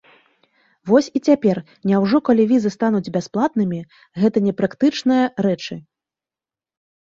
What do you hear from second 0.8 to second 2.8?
Вось і цяпер, няўжо, калі візы